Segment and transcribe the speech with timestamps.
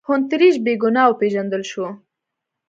[0.07, 1.85] هونټریج بې ګناه وپېژندل شو.